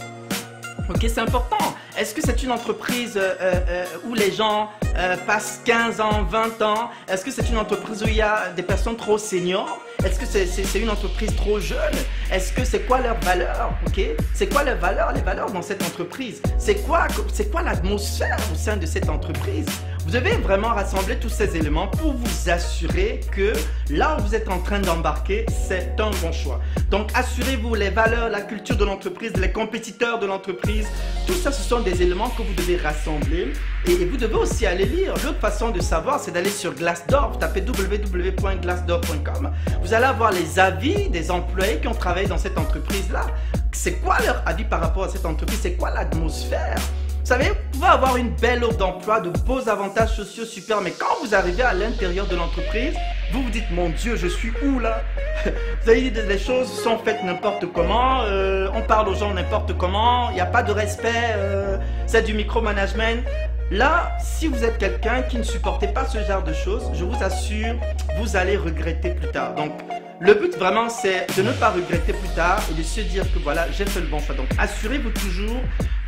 Ok, 0.89 0.99
c'est 1.01 1.19
important. 1.19 1.75
Est-ce 1.95 2.15
que 2.15 2.21
c'est 2.21 2.41
une 2.41 2.51
entreprise 2.51 3.17
euh, 3.17 3.35
euh, 3.41 3.85
où 4.07 4.15
les 4.15 4.31
gens 4.31 4.71
euh, 4.97 5.15
passent 5.27 5.61
15 5.63 6.01
ans, 6.01 6.23
20 6.23 6.61
ans? 6.63 6.89
Est-ce 7.07 7.23
que 7.23 7.29
c'est 7.29 7.47
une 7.49 7.57
entreprise 7.57 8.01
où 8.01 8.07
il 8.07 8.15
y 8.15 8.21
a 8.21 8.49
des 8.49 8.63
personnes 8.63 8.97
trop 8.97 9.19
seniors? 9.19 9.79
Est-ce 10.03 10.19
que 10.19 10.25
c'est 10.25 10.79
une 10.79 10.89
entreprise 10.89 11.35
trop 11.35 11.59
jeune? 11.59 11.93
Est-ce 12.33 12.51
que 12.51 12.65
c'est 12.65 12.79
quoi 12.87 12.99
leur 12.99 13.19
valeur 13.19 13.75
Ok, 13.85 14.01
c'est 14.33 14.51
quoi 14.51 14.63
les 14.63 14.73
valeurs 14.73 15.13
Les 15.13 15.21
valeurs 15.21 15.51
dans 15.51 15.61
cette 15.61 15.83
entreprise? 15.83 16.41
C'est 16.57 16.77
quoi, 16.77 17.07
c'est 17.31 17.51
quoi 17.51 17.61
l'atmosphère 17.61 18.39
au 18.51 18.55
sein 18.55 18.75
de 18.75 18.87
cette 18.87 19.07
entreprise? 19.07 19.67
Vous 20.05 20.11
devez 20.11 20.31
vraiment 20.31 20.69
rassembler 20.69 21.15
tous 21.17 21.29
ces 21.29 21.55
éléments 21.55 21.87
pour 21.87 22.13
vous 22.13 22.49
assurer 22.49 23.21
que 23.31 23.53
là 23.89 24.17
où 24.17 24.23
vous 24.23 24.35
êtes 24.35 24.49
en 24.49 24.59
train 24.59 24.79
d'embarquer, 24.79 25.45
c'est 25.49 25.93
un 25.99 26.09
bon 26.09 26.31
choix. 26.31 26.59
Donc 26.89 27.09
assurez-vous 27.13 27.75
les 27.75 27.89
valeurs, 27.89 28.29
la 28.29 28.41
culture 28.41 28.75
de 28.75 28.83
l'entreprise, 28.83 29.31
les 29.37 29.51
compétiteurs 29.51 30.19
de 30.19 30.25
l'entreprise, 30.25 30.87
tout 31.25 31.33
ça 31.33 31.51
ce 31.53 31.61
sont 31.61 31.79
des 31.79 32.01
éléments 32.01 32.29
que 32.29 32.41
vous 32.41 32.53
devez 32.53 32.75
rassembler 32.77 33.53
et, 33.85 34.05
vous 34.05 34.17
devez 34.17 34.35
aussi 34.35 34.65
aller 34.65 34.85
lire. 34.85 35.13
L'autre 35.23 35.39
façon 35.39 35.69
de 35.69 35.81
savoir, 35.81 36.19
c'est 36.19 36.31
d'aller 36.31 36.49
sur 36.49 36.73
Glassdoor, 36.73 37.31
vous 37.31 37.39
tapez 37.39 37.61
www.glassdoor.com. 37.61 39.51
Vous 39.81 39.93
allez 39.93 40.05
avoir 40.05 40.31
les 40.31 40.59
avis 40.59 41.09
des 41.09 41.31
employés 41.31 41.77
qui 41.79 41.87
ont 41.87 41.93
travaillé 41.93 42.22
dans 42.27 42.37
cette 42.37 42.57
entreprise-là. 42.57 43.27
C'est 43.71 43.93
quoi 43.93 44.17
leur 44.25 44.41
avis 44.45 44.63
par 44.63 44.81
rapport 44.81 45.05
à 45.05 45.09
cette 45.09 45.25
entreprise? 45.25 45.59
C'est 45.61 45.73
quoi 45.73 45.91
l'atmosphère? 45.91 46.77
Vous 47.23 47.29
savez, 47.29 47.49
vous 47.49 47.79
pouvez 47.79 47.87
avoir 47.87 48.17
une 48.17 48.31
belle 48.31 48.65
offre 48.65 48.77
d'emploi, 48.77 49.21
de 49.21 49.29
beaux 49.29 49.69
avantages 49.69 50.13
sociaux 50.13 50.43
super, 50.43 50.81
mais 50.81 50.91
quand 50.91 51.23
vous 51.23 51.33
arrivez 51.33 51.63
à 51.63 51.73
l'intérieur 51.73 52.27
de 52.27 52.35
l'entreprise, 52.35 52.95
vous 53.31 53.43
vous 53.43 53.49
dites, 53.49 53.71
mon 53.71 53.89
Dieu, 53.89 54.17
je 54.17 54.27
suis 54.27 54.51
où 54.61 54.79
là? 54.79 55.01
Vous 55.83 55.89
avez 55.89 56.11
dit, 56.11 56.21
les 56.27 56.37
choses 56.37 56.67
sont 56.67 56.99
faites 56.99 57.23
n'importe 57.23 57.65
comment, 57.73 58.21
euh, 58.23 58.67
on 58.75 58.81
parle 58.81 59.09
aux 59.09 59.15
gens 59.15 59.33
n'importe 59.33 59.75
comment, 59.77 60.29
il 60.29 60.35
n'y 60.35 60.41
a 60.41 60.45
pas 60.45 60.63
de 60.63 60.71
respect, 60.71 61.31
euh, 61.35 61.77
c'est 62.05 62.23
du 62.23 62.33
micromanagement. 62.33 63.23
Là, 63.71 64.11
si 64.19 64.47
vous 64.47 64.63
êtes 64.63 64.77
quelqu'un 64.77 65.23
qui 65.23 65.37
ne 65.37 65.43
supportait 65.43 65.87
pas 65.87 66.05
ce 66.05 66.21
genre 66.23 66.43
de 66.43 66.53
choses, 66.53 66.91
je 66.93 67.03
vous 67.03 67.23
assure, 67.23 67.75
vous 68.17 68.35
allez 68.35 68.55
regretter 68.55 69.11
plus 69.11 69.31
tard. 69.31 69.55
Donc, 69.55 69.71
le 70.19 70.33
but 70.33 70.55
vraiment, 70.57 70.89
c'est 70.89 71.27
de 71.35 71.41
ne 71.41 71.51
pas 71.51 71.69
regretter 71.69 72.13
plus 72.13 72.29
tard 72.35 72.61
et 72.71 72.73
de 72.73 72.83
se 72.83 73.01
dire 73.01 73.23
que 73.33 73.39
voilà, 73.39 73.69
j'ai 73.71 73.85
fait 73.85 73.99
le 73.99 74.07
bon 74.07 74.19
choix. 74.19 74.35
Donc, 74.35 74.47
assurez-vous 74.57 75.09
toujours 75.11 75.61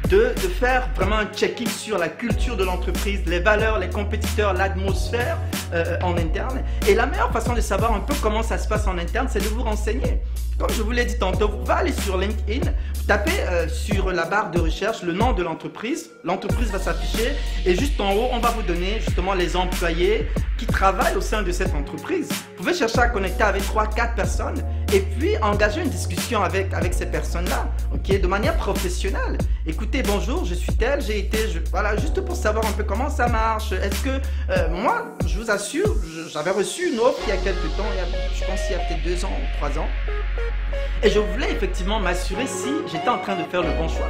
de, 0.10 0.34
faire 0.60 0.90
vraiment 0.96 1.18
un 1.18 1.26
check-in 1.26 1.66
sur 1.66 1.98
la 1.98 2.08
culture 2.08 2.56
de 2.56 2.64
l'entreprise, 2.64 3.22
les 3.26 3.40
valeurs, 3.40 3.80
les 3.80 3.90
compétiteurs, 3.90 4.54
l'atmosphère 4.54 5.38
euh, 5.74 5.98
en 6.04 6.16
interne. 6.18 6.62
Et 6.88 6.94
la 6.94 7.08
meilleure 7.08 7.32
façon 7.32 7.54
de 7.54 7.62
savoir 7.62 7.94
un 7.94 8.00
peu 8.00 8.14
comment 8.22 8.44
ça 8.44 8.58
se 8.58 8.68
passe 8.68 8.88
en 8.88 8.98
interne, 8.98 9.28
c'est 9.30 9.40
de 9.40 9.48
vous 9.48 9.64
renseigner. 9.64 10.22
Comme 10.58 10.70
je 10.72 10.82
vous 10.82 10.92
l'ai 10.92 11.04
dit 11.04 11.20
tantôt, 11.20 11.50
vous 11.50 11.70
allez 11.70 11.92
sur 11.92 12.18
LinkedIn, 12.18 12.72
vous 12.72 13.04
tapez 13.06 13.42
euh, 13.42 13.68
sur 13.68 14.10
la 14.12 14.24
barre 14.24 14.52
de 14.52 14.60
recherche 14.62 15.04
le 15.04 15.12
nom 15.12 15.34
de 15.34 15.44
l'entreprise, 15.44 16.12
l'entreprise 16.24 16.70
va 16.72 16.80
s'afficher 16.80 17.34
et 17.66 17.76
juste 17.76 18.00
en 18.00 18.14
haut, 18.14 18.30
on 18.32 18.40
va 18.40 18.52
vous 18.52 18.62
donner 18.62 19.02
justement 19.06 19.34
les 19.34 19.58
employés 19.58 20.28
qui 20.58 20.66
travaillent 20.66 21.18
au 21.18 21.22
sein 21.22 21.42
de 21.42 21.52
cette 21.52 21.76
entreprise. 21.76 22.30
Vous 22.30 22.64
pouvez 22.64 22.74
chercher 22.74 23.00
à 23.00 23.10
connecter 23.10 23.44
avec 23.44 23.64
3-4 23.64 24.16
personnes 24.16 24.64
et 24.94 25.02
puis 25.02 25.38
engager 25.40 25.82
une 25.82 25.90
discussion 25.90 26.42
avec, 26.42 26.74
avec 26.74 26.94
ces 26.94 27.08
personnes-là, 27.08 27.68
ok, 27.94 28.22
de 28.22 28.28
manière 28.28 28.56
professionnelle. 28.56 29.38
Écoutez, 29.68 30.04
bonjour, 30.04 30.46
je 30.46 30.54
suis 30.54 30.74
tel, 30.74 31.02
j'ai 31.02 31.20
été, 31.20 31.40
voilà, 31.70 31.98
juste 31.98 32.22
pour 32.22 32.38
savoir 32.38 32.66
un 32.66 32.72
peu 32.72 32.84
comment 32.84 33.10
ça 33.10 33.28
marche. 33.28 33.74
Est-ce 33.74 34.02
que, 34.02 34.22
euh, 34.52 34.70
moi, 34.70 35.18
je 35.28 35.38
vous 35.38 35.52
assure, 35.52 35.94
j'avais 36.32 36.52
reçu 36.52 36.94
une 36.94 37.00
offre 37.00 37.20
il 37.28 37.30
y 37.30 37.34
a 37.34 37.38
quelques 37.38 37.76
temps, 37.76 37.84
je 38.34 38.46
pense 38.46 38.62
il 38.70 38.72
y 38.72 38.76
a 38.76 38.80
peut-être 38.80 39.04
deux 39.04 39.26
ans 39.26 39.34
ou 39.38 39.58
trois 39.58 39.78
ans. 39.78 39.88
Et 41.06 41.12
je 41.12 41.20
voulais 41.20 41.52
effectivement 41.52 42.00
m'assurer 42.00 42.48
si 42.48 42.70
j'étais 42.92 43.10
en 43.10 43.20
train 43.20 43.36
de 43.36 43.44
faire 43.44 43.62
le 43.62 43.70
bon 43.74 43.88
choix. 43.88 44.08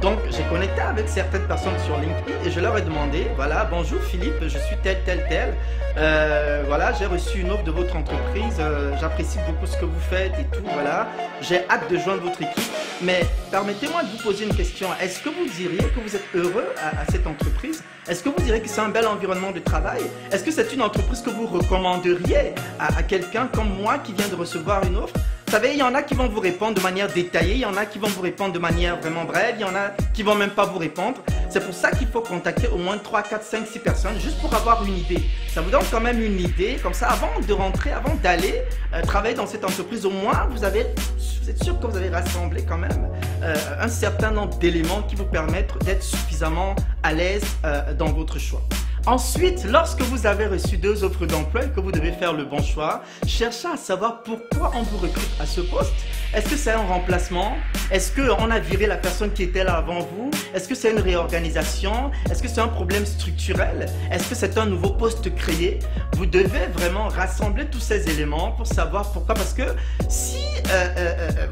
Donc 0.00 0.18
j'ai 0.30 0.42
connecté 0.44 0.80
avec 0.80 1.06
certaines 1.06 1.46
personnes 1.46 1.78
sur 1.84 1.98
LinkedIn 1.98 2.42
et 2.42 2.50
je 2.50 2.58
leur 2.58 2.78
ai 2.78 2.80
demandé, 2.80 3.26
voilà, 3.36 3.68
bonjour 3.70 4.00
Philippe, 4.00 4.40
je 4.40 4.56
suis 4.56 4.76
tel, 4.82 4.96
tel, 5.04 5.26
tel. 5.28 5.52
Euh, 5.98 6.62
voilà, 6.66 6.94
j'ai 6.94 7.04
reçu 7.04 7.40
une 7.40 7.50
offre 7.50 7.64
de 7.64 7.70
votre 7.70 7.94
entreprise, 7.94 8.56
euh, 8.60 8.96
j'apprécie 8.98 9.36
beaucoup 9.46 9.66
ce 9.66 9.76
que 9.76 9.84
vous 9.84 10.00
faites 10.08 10.32
et 10.40 10.44
tout, 10.44 10.64
voilà. 10.72 11.08
J'ai 11.42 11.68
hâte 11.68 11.90
de 11.90 11.98
joindre 11.98 12.22
votre 12.22 12.40
équipe. 12.40 12.72
Mais 13.02 13.26
permettez-moi 13.50 14.04
de 14.04 14.08
vous 14.08 14.22
poser 14.22 14.46
une 14.46 14.54
question. 14.54 14.88
Est-ce 15.02 15.20
que 15.20 15.28
vous 15.28 15.44
diriez 15.54 15.76
que 15.76 16.00
vous 16.00 16.16
êtes 16.16 16.24
heureux 16.34 16.72
à, 16.82 17.04
cette 17.12 17.26
entreprise? 17.26 17.82
Est-ce 18.08 18.22
que 18.22 18.30
vous 18.30 18.42
diriez 18.42 18.62
que 18.62 18.68
c'est 18.68 18.80
un 18.80 18.88
bel 18.88 19.06
environnement 19.06 19.50
de 19.50 19.60
travail? 19.60 20.00
Est-ce 20.32 20.44
que 20.44 20.50
c'est 20.50 20.72
une 20.72 20.80
entreprise 20.80 21.20
que 21.20 21.28
vous 21.28 21.46
recommanderiez 21.46 22.54
à, 22.78 22.96
à 22.96 23.02
quelqu'un 23.02 23.48
comme 23.48 23.68
moi 23.68 23.98
qui 23.98 24.14
vient 24.14 24.28
de 24.28 24.34
recevoir 24.34 24.82
une 24.84 24.96
offre? 24.96 25.14
Vous 25.48 25.54
savez, 25.54 25.72
il 25.72 25.78
y 25.78 25.82
en 25.82 25.94
a 25.94 26.02
qui 26.02 26.12
vont 26.12 26.28
vous 26.28 26.40
répondre 26.40 26.74
de 26.74 26.82
manière 26.82 27.10
détaillée, 27.10 27.54
il 27.54 27.60
y 27.60 27.64
en 27.64 27.74
a 27.78 27.86
qui 27.86 27.98
vont 27.98 28.08
vous 28.08 28.20
répondre 28.20 28.52
de 28.52 28.58
manière 28.58 29.00
vraiment 29.00 29.24
brève, 29.24 29.54
il 29.58 29.62
y 29.62 29.64
en 29.64 29.74
a 29.74 29.92
qui 30.12 30.22
vont 30.22 30.34
même 30.34 30.50
pas 30.50 30.66
vous 30.66 30.76
répondre. 30.76 31.22
C'est 31.48 31.64
pour 31.64 31.72
ça 31.72 31.90
qu'il 31.90 32.06
faut 32.06 32.20
contacter 32.20 32.68
au 32.68 32.76
moins 32.76 32.98
3, 32.98 33.22
4, 33.22 33.42
5, 33.42 33.66
6 33.66 33.78
personnes 33.78 34.20
juste 34.20 34.38
pour 34.42 34.54
avoir 34.54 34.84
une 34.84 34.98
idée. 34.98 35.22
Ça 35.48 35.62
vous 35.62 35.70
donne 35.70 35.86
quand 35.90 36.02
même 36.02 36.22
une 36.22 36.38
idée, 36.38 36.76
comme 36.82 36.92
ça, 36.92 37.08
avant 37.08 37.30
de 37.40 37.52
rentrer, 37.54 37.92
avant 37.92 38.14
d'aller 38.16 38.60
euh, 38.92 39.00
travailler 39.00 39.34
dans 39.34 39.46
cette 39.46 39.64
entreprise, 39.64 40.04
au 40.04 40.10
moins 40.10 40.48
vous 40.50 40.64
avez, 40.64 40.80
êtes 40.80 41.64
sûr 41.64 41.80
que 41.80 41.86
vous 41.86 41.96
avez 41.96 42.10
rassemblé 42.10 42.66
quand 42.68 42.76
même 42.76 43.08
euh, 43.42 43.54
un 43.80 43.88
certain 43.88 44.32
nombre 44.32 44.58
d'éléments 44.58 45.00
qui 45.08 45.16
vous 45.16 45.24
permettent 45.24 45.82
d'être 45.82 46.02
suffisamment 46.02 46.76
à 47.02 47.14
l'aise 47.14 47.56
euh, 47.64 47.94
dans 47.94 48.12
votre 48.12 48.38
choix. 48.38 48.60
Ensuite, 49.08 49.64
lorsque 49.64 50.02
vous 50.02 50.26
avez 50.26 50.44
reçu 50.44 50.76
deux 50.76 51.02
offres 51.02 51.24
d'emploi 51.24 51.64
et 51.64 51.70
que 51.70 51.80
vous 51.80 51.90
devez 51.90 52.12
faire 52.12 52.34
le 52.34 52.44
bon 52.44 52.62
choix, 52.62 53.02
cherchez 53.26 53.66
à 53.66 53.78
savoir 53.78 54.22
pourquoi 54.22 54.70
on 54.74 54.82
vous 54.82 54.98
recrute 54.98 55.30
à 55.40 55.46
ce 55.46 55.62
poste. 55.62 55.94
Est-ce 56.34 56.50
que 56.50 56.56
c'est 56.56 56.72
un 56.72 56.86
remplacement? 56.86 57.56
Est-ce 57.90 58.12
qu'on 58.12 58.50
a 58.50 58.58
viré 58.58 58.86
la 58.86 58.98
personne 58.98 59.32
qui 59.32 59.44
était 59.44 59.64
là 59.64 59.78
avant 59.78 60.00
vous? 60.00 60.30
Est-ce 60.52 60.68
que 60.68 60.74
c'est 60.74 60.90
une 60.90 60.98
réorganisation? 60.98 62.10
Est-ce 62.30 62.42
que 62.42 62.48
c'est 62.48 62.60
un 62.60 62.68
problème 62.68 63.06
structurel? 63.06 63.86
Est-ce 64.12 64.28
que 64.28 64.34
c'est 64.34 64.58
un 64.58 64.66
nouveau 64.66 64.90
poste 64.90 65.34
créé? 65.34 65.78
Vous 66.12 66.26
devez 66.26 66.66
vraiment 66.74 67.08
rassembler 67.08 67.64
tous 67.64 67.80
ces 67.80 68.10
éléments 68.10 68.52
pour 68.52 68.66
savoir 68.66 69.10
pourquoi. 69.10 69.34
Parce 69.36 69.54
que 69.54 69.74
si 70.10 70.36
euh, 70.70 70.88
euh, 70.98 71.30
euh 71.38 71.46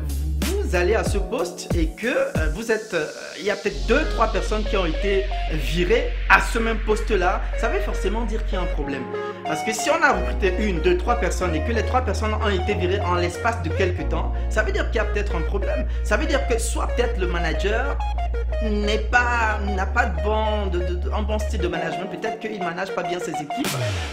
vous 0.67 0.75
allez 0.75 0.97
à 0.97 1.05
ce 1.05 1.19
poste 1.19 1.69
et 1.77 1.87
que 1.91 2.09
euh, 2.09 2.51
vous 2.53 2.73
êtes, 2.73 2.93
euh, 2.93 3.07
il 3.39 3.45
y 3.45 3.51
a 3.51 3.57
peut-être 3.57 3.87
deux, 3.87 4.03
trois 4.15 4.27
personnes 4.33 4.65
qui 4.65 4.77
ont 4.77 4.85
été 4.85 5.25
virées 5.53 6.11
à 6.29 6.41
ce 6.41 6.59
même 6.59 6.79
poste-là, 6.79 7.41
ça 7.59 7.69
veut 7.69 7.79
forcément 7.81 8.25
dire 8.25 8.45
qu'il 8.47 8.55
y 8.55 8.57
a 8.57 8.63
un 8.63 8.73
problème. 8.75 9.05
Parce 9.45 9.63
que 9.63 9.73
si 9.73 9.91
on 9.91 10.03
a 10.03 10.13
recruté 10.13 10.53
une, 10.59 10.81
deux, 10.81 10.97
trois 10.97 11.17
personnes 11.17 11.55
et 11.55 11.63
que 11.63 11.73
les 11.73 11.85
trois 11.85 12.01
personnes 12.01 12.35
ont 12.35 12.49
été 12.49 12.75
virées 12.75 13.01
en 13.01 13.15
l'espace 13.15 13.63
de 13.63 13.69
quelques 13.69 14.09
temps, 14.09 14.33
ça 14.51 14.65
veut 14.65 14.73
dire 14.73 14.87
qu'il 14.91 14.97
y 14.97 14.99
a 14.99 15.05
peut-être 15.05 15.37
un 15.37 15.43
problème. 15.43 15.87
Ça 16.03 16.17
veut 16.17 16.27
dire 16.27 16.45
que 16.49 16.59
soit 16.59 16.89
peut-être 16.89 17.21
le 17.21 17.29
manager 17.29 17.97
n'est 18.63 18.99
pas 18.99 19.59
n'a 19.77 19.87
pas 19.87 20.07
de 20.07 20.23
bon 20.23 20.67
de, 20.67 20.79
de, 20.79 21.11
un 21.13 21.23
bon 21.23 21.39
style 21.39 21.61
de 21.61 21.69
management. 21.69 22.07
Peut-être 22.11 22.41
qu'il 22.41 22.59
manage 22.59 22.95
pas 22.95 23.03
bien 23.03 23.19
ses 23.19 23.33
équipes. 23.33 23.69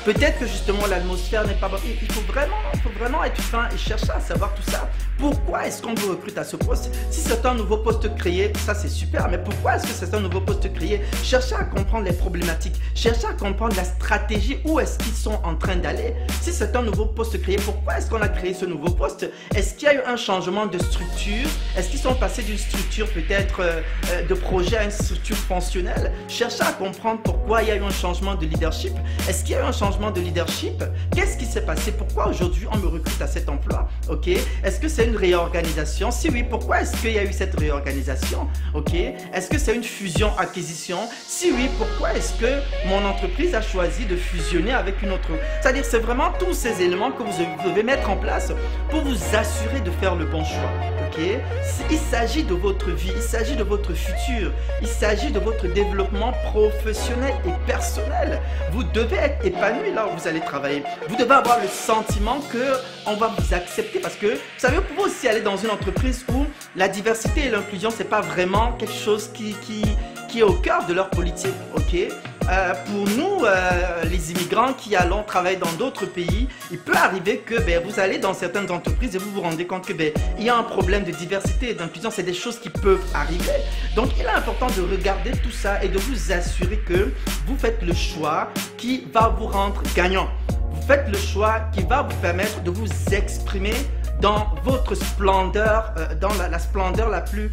Peut-être 0.06 0.40
que 0.40 0.48
justement 0.48 0.86
l'atmosphère 0.88 1.48
n'est 1.48 1.54
pas 1.54 1.70
bonne. 1.70 1.80
Il 1.86 2.12
faut 2.12 2.22
vraiment 2.22 2.56
il 2.74 2.80
faut 2.82 2.92
vraiment 3.00 3.24
être 3.24 3.42
fin 3.42 3.70
et 3.74 3.78
chercher 3.78 4.12
à 4.12 4.20
savoir 4.20 4.54
tout 4.54 4.70
ça. 4.70 4.90
Pourquoi 5.18 5.68
est-ce 5.68 5.82
qu'on 5.82 5.94
vous 5.94 6.10
recrute 6.10 6.38
à 6.38 6.44
ce 6.44 6.56
poste? 6.56 6.94
Si 7.10 7.22
c'est 7.22 7.46
un 7.46 7.54
nouveau 7.54 7.78
poste 7.78 8.14
créé 8.16 8.52
ça 8.66 8.76
c'est 8.76 8.90
super. 8.90 9.30
Mais 9.30 9.38
pourquoi 9.38 9.76
est-ce 9.76 9.84
que 9.84 9.94
c'est 9.94 10.14
un 10.14 10.20
nouveau 10.20 10.42
poste 10.42 10.72
créé? 10.74 11.02
Cherchez 11.24 11.56
à 11.56 11.64
comprendre 11.64 12.06
les 12.06 12.14
problématiques. 12.14 12.76
Cherchez 12.96 13.28
à 13.28 13.34
comprendre 13.34 13.76
la 13.76 13.86
stratégie. 13.86 14.60
Où 14.66 14.80
est-ce 14.80 14.98
qu'ils 14.98 15.14
sont 15.14 15.40
en 15.44 15.56
train 15.56 15.78
d'aller? 15.78 16.16
Si 16.42 16.52
c'est 16.52 16.76
un 16.76 16.82
nouveau 16.82 17.06
poste 17.06 17.42
créé 17.42 17.56
pourquoi 17.58 17.98
est-ce 17.98 18.10
qu'on 18.10 18.22
a 18.22 18.30
créé 18.30 18.54
ce 18.54 18.66
nouveau 18.66 18.90
poste? 18.90 19.30
Est-ce 19.56 19.76
qu'il 19.76 19.88
y 19.88 19.92
a 19.92 19.96
eu 19.96 20.02
un 20.06 20.18
changement 20.18 20.66
de 20.66 20.78
structure? 20.80 21.48
Est-ce 21.78 21.90
qu'ils 21.90 22.00
sont 22.00 22.16
passés 22.16 22.44
d'une 22.44 22.58
structure 22.58 23.08
peut-être 23.10 23.60
euh, 23.62 23.82
euh, 24.12 24.23
de 24.28 24.34
projet 24.34 24.78
à 24.78 24.84
une 24.84 24.92
structure 24.92 25.36
fonctionnelle, 25.36 26.12
cherchez 26.28 26.62
à 26.62 26.72
comprendre 26.72 27.22
pourquoi 27.24 27.62
il 27.62 27.70
y 27.70 27.72
a 27.72 27.76
eu 27.76 27.84
un 27.84 27.90
changement 27.90 28.36
de 28.36 28.46
leadership. 28.46 28.94
Est-ce 29.28 29.44
qu'il 29.44 29.56
y 29.56 29.58
a 29.58 29.62
eu 29.62 29.66
un 29.66 29.72
changement 29.72 30.12
de 30.12 30.22
leadership? 30.22 30.84
Qu'est-ce 31.16 31.38
qui 31.38 31.46
s'est 31.46 31.66
passé? 31.66 31.92
Pourquoi 31.92 32.28
aujourd'hui 32.28 32.66
on 32.72 32.78
me 32.78 32.88
recrute 32.88 33.22
à 33.22 33.28
cet 33.28 33.50
emploi? 33.50 33.88
Ok? 34.10 34.28
Est-ce 34.28 34.80
que 34.80 34.88
c'est 34.88 35.06
une 35.06 35.16
réorganisation? 35.16 36.12
Si 36.12 36.30
oui, 36.30 36.44
pourquoi 36.44 36.82
est-ce 36.82 36.96
qu'il 36.98 37.12
y 37.12 37.20
a 37.20 37.24
eu 37.24 37.34
cette 37.34 37.60
réorganisation? 37.60 38.48
Ok? 38.74 38.94
Est-ce 38.94 39.50
que 39.50 39.58
c'est 39.58 39.76
une 39.76 39.84
fusion-acquisition? 39.84 41.00
Si 41.28 41.52
oui, 41.52 41.70
pourquoi 41.78 42.14
est-ce 42.14 42.34
que 42.34 42.62
mon 42.88 43.06
entreprise 43.06 43.56
a 43.56 43.62
choisi 43.62 44.06
de 44.06 44.16
fusionner 44.16 44.74
avec 44.74 45.02
une 45.02 45.12
autre? 45.12 45.30
C'est-à-dire, 45.62 45.86
c'est 45.86 46.00
vraiment 46.00 46.32
tous 46.40 46.54
ces 46.54 46.82
éléments 46.82 47.12
que 47.12 47.24
vous 47.24 47.70
devez 47.70 47.84
mettre 47.84 48.10
en 48.10 48.18
place 48.18 48.52
pour 48.90 49.02
vous 49.02 49.18
assurer 49.36 49.82
de 49.82 49.92
faire 49.92 50.16
le 50.16 50.26
bon 50.26 50.44
choix. 50.44 50.93
Il 51.20 51.98
s'agit 51.98 52.44
de 52.44 52.54
votre 52.54 52.90
vie, 52.90 53.12
il 53.16 53.22
s'agit 53.22 53.56
de 53.56 53.64
votre 53.64 53.94
futur. 53.94 54.52
Il 54.82 54.88
s'agit 54.88 55.32
de 55.32 55.40
votre 55.40 55.68
développement 55.68 56.34
professionnel 56.46 57.34
et 57.46 57.68
personnel. 57.68 58.40
Vous 58.72 58.84
devez 58.84 59.18
être 59.18 59.46
épanoui 59.46 59.94
là 59.94 60.08
où 60.08 60.18
vous 60.18 60.28
allez 60.28 60.40
travailler. 60.40 60.84
Vous 61.08 61.16
devez 61.16 61.34
avoir 61.34 61.60
le 61.60 61.68
sentiment 61.68 62.40
que 62.52 62.74
on 63.06 63.16
va 63.16 63.34
vous 63.38 63.54
accepter 63.54 64.00
parce 64.00 64.16
que 64.16 64.28
vous 64.28 64.40
savez, 64.58 64.78
vous 64.78 64.84
pouvez 64.84 65.04
aussi 65.04 65.28
aller 65.28 65.42
dans 65.42 65.58
une 65.58 65.70
entreprise 65.70 66.26
où 66.34 66.46
la 66.76 66.88
diversité 66.88 67.46
et 67.46 67.50
l'inclusion 67.50 67.90
c'est 67.90 68.10
pas 68.10 68.22
vraiment 68.22 68.74
quelque 68.74 68.94
chose 68.94 69.30
qui, 69.34 69.54
qui, 69.62 69.84
qui 70.30 70.40
est 70.40 70.44
au 70.44 70.54
cœur 70.54 70.86
de 70.88 70.94
leur 70.94 71.10
politique, 71.10 71.54
ok 71.76 72.10
euh, 72.50 72.74
pour 72.86 73.08
nous, 73.16 73.46
euh, 73.46 74.04
les 74.04 74.32
immigrants 74.32 74.74
qui 74.74 74.96
allons 74.96 75.24
travailler 75.24 75.56
dans 75.56 75.72
d'autres 75.74 76.06
pays, 76.06 76.50
il 76.72 76.78
peut 76.78 76.96
arriver 76.96 77.38
que 77.38 77.62
ben, 77.62 77.82
vous 77.86 78.00
allez 78.00 78.18
dans 78.18 78.34
certaines 78.34 78.70
entreprises 78.70 79.16
et 79.16 79.18
vous 79.18 79.32
vous 79.32 79.42
rendez 79.42 79.66
compte 79.66 79.88
que 79.88 79.94
ben, 79.94 80.12
il 80.38 80.44
y 80.44 80.50
a 80.50 80.58
un 80.58 80.64
problème 80.64 81.06
de 81.06 81.12
diversité 81.12 81.70
et 81.70 81.74
d'inclusion. 81.74 82.12
C'est 82.12 82.24
des 82.24 82.34
choses 82.34 82.60
qui 82.60 82.70
peuvent 82.70 83.04
arriver. 83.14 83.54
Donc, 83.96 84.10
il 84.18 84.24
est 84.24 84.30
important 84.30 84.68
de 84.68 84.82
regarder 84.82 85.32
tout 85.32 85.52
ça 85.52 85.82
et 85.84 85.88
de 85.88 85.98
vous 85.98 86.32
assurer 86.32 86.80
que 86.80 87.14
vous 87.48 87.58
faites 87.58 87.82
le 87.82 87.94
choix 87.94 88.50
qui 88.78 89.08
va 89.14 89.30
vous 89.30 89.48
rendre 89.48 89.82
gagnant. 89.96 90.28
Vous 90.72 90.82
faites 90.86 91.08
le 91.08 91.18
choix 91.18 91.62
qui 91.74 91.84
va 91.84 92.02
vous 92.02 92.16
permettre 92.18 92.62
de 92.62 92.72
vous 92.72 92.88
exprimer 93.14 93.74
dans 94.20 94.48
votre 94.64 94.96
splendeur, 94.96 95.94
euh, 95.98 96.14
dans 96.20 96.34
la, 96.34 96.60
splendeur 96.60 97.10
la 97.10 97.22
plus 97.22 97.52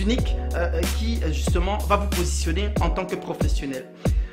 unique 0.00 0.36
qui 0.96 1.20
justement 1.32 1.78
va 1.88 1.96
vous 1.96 2.08
positionner 2.08 2.70
en 2.80 2.90
tant 2.90 3.04
que 3.04 3.16
professionnel. 3.16 3.84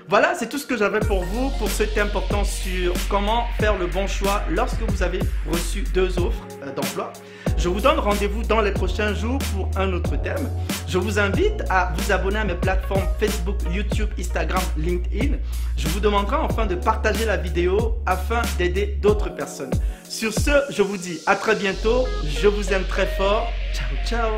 Voilà, 0.08 0.36
c'est 0.36 0.48
tout 0.48 0.60
ce 0.60 0.68
que 0.68 0.78
j'avais 0.78 1.00
pour 1.00 1.24
vous 1.24 1.50
pour 1.58 1.68
ce 1.70 1.82
thème 1.82 2.10
portant 2.10 2.44
sur 2.44 2.94
comment 3.10 3.46
faire 3.60 3.76
le 3.78 3.88
bon 3.88 4.06
choix 4.06 4.44
lorsque 4.52 4.82
vous 4.82 5.02
avez 5.02 5.20
reçu 5.52 5.82
deux 5.94 6.20
offres 6.20 6.46
euh, 6.62 6.72
d'emploi. 6.74 7.12
Je 7.58 7.70
vous 7.70 7.82
donne 7.82 7.98
rendez-vous 7.98 8.44
dans 8.44 8.62
les 8.62 8.72
prochains 8.72 9.16
jours 9.16 9.40
pour 9.54 9.72
un 9.76 9.92
autre 9.94 10.16
thème. 10.22 10.50
Je 10.88 11.00
vous 11.00 11.18
invite 11.18 11.64
à 11.70 11.92
vous 11.96 12.12
abonner 12.12 12.38
à 12.38 12.44
mes 12.44 12.54
plateformes 12.54 13.08
Facebook, 13.20 13.56
YouTube, 13.72 14.10
Instagram, 14.20 14.62
LinkedIn. 14.78 15.38
Je 15.76 15.88
vous 15.88 16.00
demanderai 16.00 16.36
enfin 16.36 16.68
de 16.68 16.76
partager 16.76 17.26
la 17.26 17.38
vidéo 17.38 17.98
afin 18.06 18.42
d'aider 18.60 18.98
d'autres 19.02 19.30
personnes. 19.30 19.74
Sur 20.08 20.34
ce, 20.34 20.52
je 20.70 20.84
vous 20.84 20.98
dis 20.98 21.20
à 21.26 21.36
très 21.36 21.56
bientôt. 21.56 22.06
Je 22.28 22.48
vous 22.48 22.72
aime 22.74 22.84
très 22.84 23.08
fort. 23.08 23.48
Ciao, 23.74 24.06
ciao. 24.06 24.32